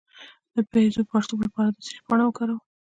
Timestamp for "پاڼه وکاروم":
2.07-2.61